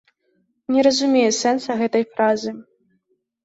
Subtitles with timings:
[0.75, 2.51] Не разумею сэнса гэтай фразы.